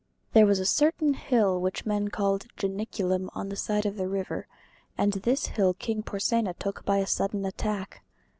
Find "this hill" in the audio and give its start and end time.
5.13-5.75